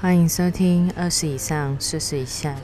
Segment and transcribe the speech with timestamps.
[0.00, 2.56] 欢迎收听二十以上，四十以下。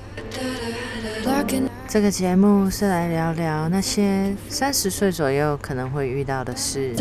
[1.86, 6.94] 这个节目是来聊聊那些三十岁左右可能会遇到的事。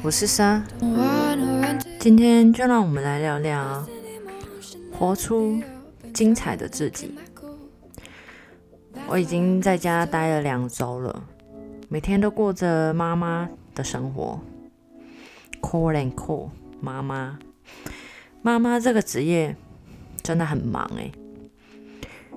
[0.00, 0.64] 我是莎，
[1.98, 3.86] 今天就让我们来聊聊
[4.98, 5.60] 活出
[6.14, 7.14] 精彩的自己。
[9.06, 11.22] 我已经在家待了两周了，
[11.90, 14.40] 每天都过着妈妈的生活
[15.60, 16.48] ，call and call
[16.80, 17.38] 妈妈。
[18.44, 19.54] 妈妈这个职业
[20.20, 21.12] 真的很忙诶。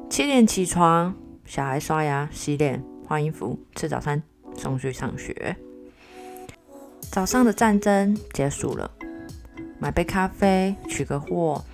[0.07, 4.21] 七点起床，小孩刷牙、洗脸、换衣服、吃早餐，
[4.55, 5.55] 送去上学。
[7.01, 8.91] 早上的战争结束了，
[9.79, 11.65] 买杯咖啡，取个货，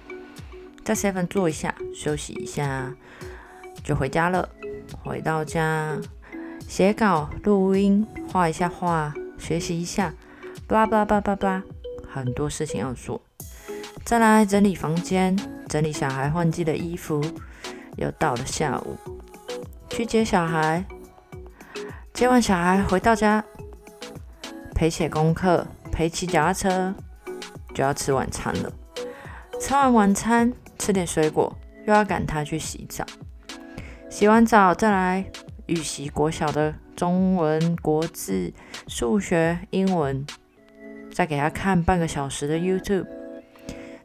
[0.84, 2.95] 在 seven 坐一下，休息一下，
[3.84, 4.48] 就回家了。
[5.04, 5.99] 回到家，
[6.68, 10.13] 写稿、录音、画一下画，学习一下，
[10.68, 11.63] 巴拉巴拉巴拉巴拉，
[12.09, 13.21] 很多事情要做。
[14.04, 17.24] 再来整理房间，整理小孩换季的衣服。
[17.98, 18.98] 又到了下午，
[19.90, 20.84] 去接小孩。
[22.13, 23.43] 接完小孩回到家，
[24.74, 26.96] 陪写功课，陪骑脚踏车，
[27.74, 28.71] 就要吃晚餐了。
[29.60, 31.54] 吃完晚餐，吃点水果，
[31.86, 33.05] 又要赶他去洗澡。
[34.10, 35.26] 洗完澡再来
[35.65, 38.54] 预习国小的中文、国字、
[38.88, 40.26] 数学、英文，
[41.12, 43.08] 再给他看半个小时的 YouTube。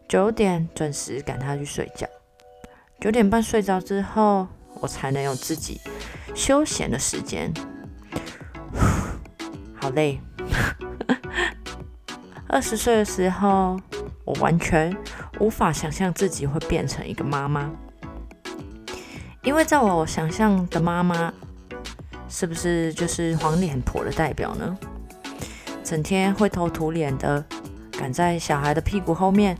[0.08, 2.06] 九点准时赶他去睡觉。
[3.00, 4.46] 九点半睡着之后，
[4.80, 5.80] 我才能有自己
[6.34, 7.52] 休闲的时间。
[9.74, 10.20] 好累。
[12.48, 13.80] 二十岁的时候，
[14.24, 14.96] 我完全
[15.40, 17.68] 无法想象自己会变成一个妈妈，
[19.42, 21.34] 因为在我想象的妈妈，
[22.28, 24.78] 是不是就是黄脸婆的代表呢？
[25.82, 27.44] 整天灰头土脸的，
[27.92, 29.58] 赶在小孩的屁股后面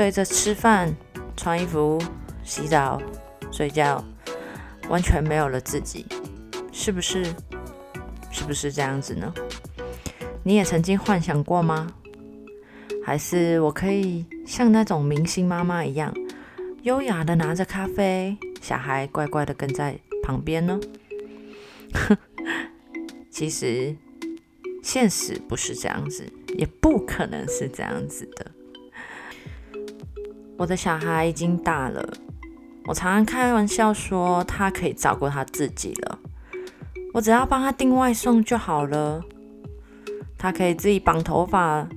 [0.00, 0.96] 追着吃饭、
[1.36, 2.02] 穿衣服。
[2.42, 2.98] 洗澡、
[3.52, 4.02] 睡觉，
[4.88, 6.06] 完全没有了自己，
[6.72, 7.22] 是不是？
[8.30, 9.30] 是不是这样子呢？
[10.42, 11.92] 你也曾经幻想过吗？
[13.04, 16.14] 还是我可以像那种明星妈妈一样，
[16.80, 20.80] 优雅的拿着咖啡，小孩乖乖的跟在旁边呢？
[23.30, 23.94] 其实，
[24.82, 26.24] 现实不是这样子，
[26.56, 28.50] 也不可能是这样子的。
[30.60, 32.06] 我的小孩已经大了。
[32.84, 36.18] 我常常开玩笑说，他可以照顾他自己了。
[37.14, 39.22] 我只要帮他订外送就好了。
[40.36, 41.88] 他可以自己绑头发，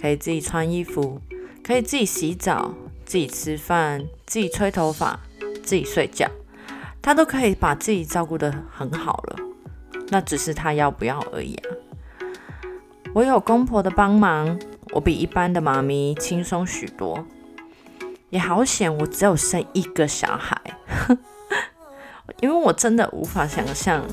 [0.00, 1.20] 可以自己穿衣服，
[1.62, 2.72] 可以自己洗澡，
[3.04, 5.20] 自己吃饭，自己吹头发，
[5.62, 6.26] 自己睡觉，
[7.02, 9.36] 他都可以把自己照顾得很好了。
[10.08, 11.68] 那只是他要不要而已啊。
[13.12, 14.58] 我有公婆的帮忙，
[14.92, 17.22] 我比一般的妈咪轻松许多。
[18.36, 20.60] 也好险，我只有生一个小孩，
[22.42, 24.04] 因为我真的无法想象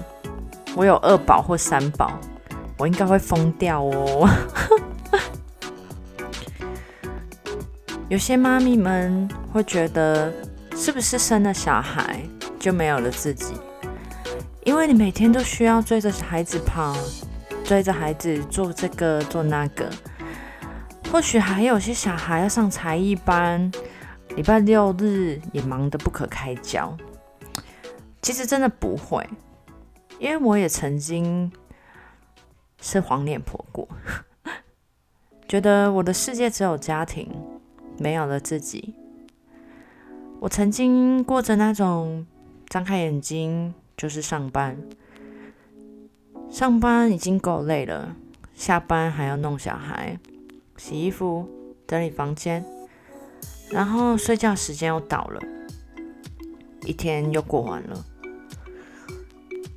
[0.77, 2.17] 我有二宝或三宝，
[2.77, 4.29] 我应该会疯掉哦。
[8.07, 10.31] 有些妈咪们会觉得，
[10.73, 12.21] 是不是生了小孩
[12.57, 13.55] 就没有了自己？
[14.63, 16.95] 因为你每天都需要追着孩子跑，
[17.65, 19.89] 追着孩子做这个做那个，
[21.11, 23.69] 或许还有些小孩要上才艺班。
[24.35, 26.97] 礼拜六日也忙得不可开交，
[28.21, 29.27] 其实真的不会，
[30.19, 31.51] 因为我也曾经
[32.81, 33.87] 是黄脸婆过，
[35.47, 37.31] 觉得我的世界只有家庭，
[37.99, 38.95] 没有了自己。
[40.39, 42.25] 我曾经过着那种
[42.67, 44.77] 张开眼睛就是上班，
[46.49, 48.15] 上班已经够累了，
[48.55, 50.19] 下班还要弄小孩、
[50.75, 51.47] 洗衣服、
[51.87, 52.65] 整理房间。
[53.73, 55.41] 然后睡觉时间又到了，
[56.85, 58.05] 一天又过完了。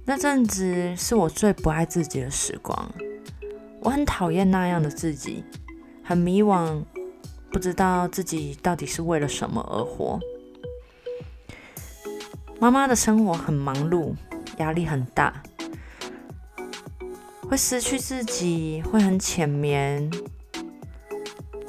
[0.04, 2.92] 那阵子是我最不爱自己的时光，
[3.80, 5.42] 我很讨厌那样的自己，
[6.04, 6.84] 很迷惘，
[7.50, 10.20] 不知道自己到底是为了什么而活。
[12.60, 14.14] 妈妈的生活很忙碌，
[14.58, 15.42] 压力很大，
[17.48, 20.10] 会失去自己，会很浅眠，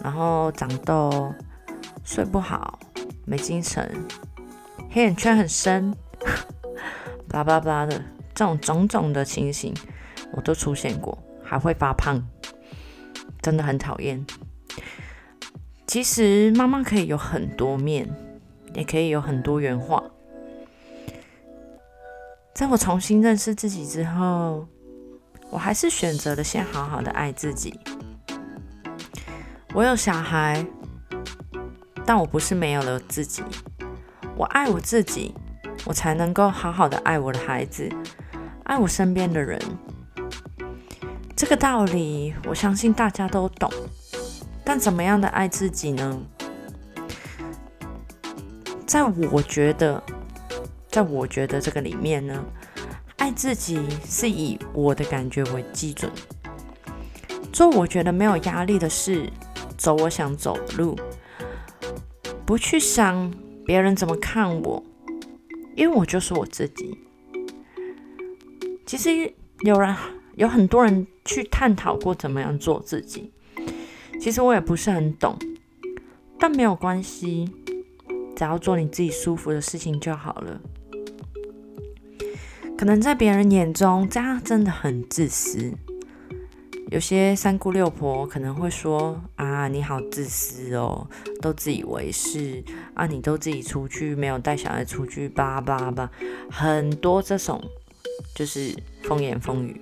[0.03, 1.33] 然后长痘。
[2.07, 2.79] 睡不好，
[3.25, 3.93] 没精神，
[4.89, 5.93] 黑眼圈很深，
[7.27, 8.01] 巴拉巴拉的，
[8.33, 9.73] 这种种种的情形
[10.31, 12.25] 我都出现过，还会发胖，
[13.41, 14.25] 真的很讨厌。
[15.85, 18.09] 其实妈妈可以有很多面，
[18.73, 20.01] 也可以有很多元化。
[22.55, 24.65] 在我重新认识自己之后，
[25.49, 27.77] 我还是选择了先好好的爱自己。
[29.73, 30.65] 我有小孩。
[32.07, 33.43] 但我不是没有了自己。
[34.37, 35.35] 我爱我自己，
[35.83, 37.91] 我才能够好好的爱我的孩子，
[38.63, 39.61] 爱我身边的人。
[41.35, 43.69] 这个道理，我相信大家都懂。
[44.63, 46.17] 但怎么样的爱自己呢？
[48.85, 50.01] 在我觉得，
[50.87, 52.41] 在我觉得这个里面呢，
[53.17, 56.09] 爱自己是以我的感觉为基准，
[57.51, 59.29] 做我觉得没有压力的事，
[59.77, 60.97] 走我想走的路，
[62.47, 63.29] 不去想
[63.65, 64.81] 别人怎么看我，
[65.75, 66.97] 因为我就是我自己。
[68.85, 69.93] 其实有人
[70.35, 73.33] 有很多人去探讨过怎么样做自己，
[74.21, 75.37] 其实我也不是很懂，
[76.39, 77.51] 但没有关系。
[78.33, 80.61] 只要做你自己舒服的事情就好了。
[82.77, 85.73] 可能在别人眼中，这样真的很自私。
[86.89, 91.05] 有些三姑六婆可能会说：“啊，你好自私哦，
[91.41, 92.63] 都自以为是
[92.93, 96.09] 啊，你都自己出去，没有带小孩出去，叭叭叭，
[96.49, 97.61] 很多这种
[98.33, 98.73] 就是
[99.03, 99.81] 风言风语。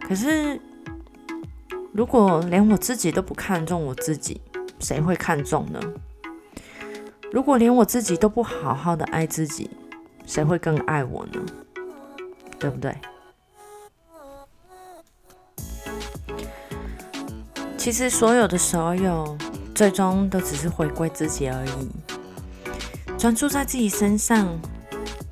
[0.00, 0.60] 可是，
[1.92, 4.40] 如果连我自己都不看重我自己，
[4.78, 5.80] 谁会看重呢？
[7.32, 9.68] 如果连我自己都不好好的爱自己，
[10.24, 11.44] 谁会更爱我呢？
[12.60, 12.96] 对不对？
[17.88, 19.34] 其实所有的所有，
[19.74, 21.88] 最终都只是回归自己而已。
[23.16, 24.46] 专注在自己身上，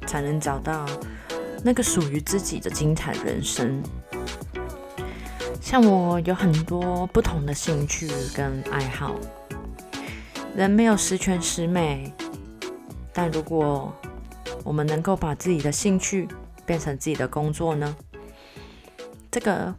[0.06, 0.86] 才能找到
[1.62, 3.82] 那个属于自己的精彩人生。
[5.60, 9.14] 像我有很多不同的兴趣跟爱好。
[10.56, 12.10] 人没有十全十美，
[13.12, 13.92] 但如果
[14.64, 16.26] 我们能够把自己的兴趣
[16.64, 17.94] 变成自己的工作呢？
[19.30, 19.74] 这个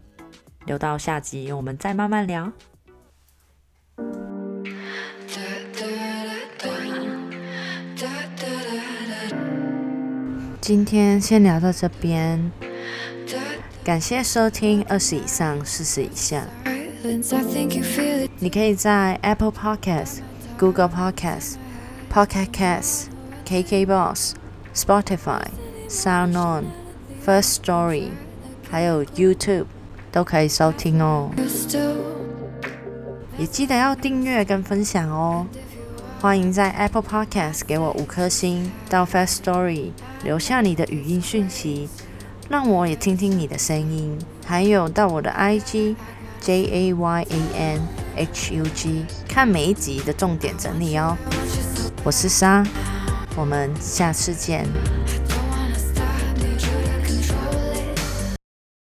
[0.68, 2.52] 留到下集我们再慢慢聊。
[10.62, 12.52] 今天先聊到这边，
[13.84, 16.46] 感谢收听二十以上四十以下。
[18.38, 20.20] 你可以在 Apple Podcast。
[20.60, 21.58] Google Podcast、
[22.12, 23.10] Pocket Casts、
[23.46, 24.34] KKBox、
[24.74, 25.44] Spotify、
[25.88, 26.64] SoundOn、
[27.24, 28.10] First Story，
[28.68, 29.68] 还有 YouTube
[30.18, 31.30] 都可以收听哦。
[33.38, 35.46] 也记得要订阅跟分享哦。
[36.20, 39.92] 欢迎在 Apple Podcast 给我五颗星，到 Fast Story
[40.24, 41.88] 留下你的语音讯息，
[42.50, 44.18] 让我也听听你的声音。
[44.44, 45.96] 还有到我的 IG
[46.42, 47.82] J A Y A N。
[48.16, 51.16] H U G，看每一集的重点整理哦。
[52.04, 52.66] 我是莎，
[53.36, 54.66] 我们下次见。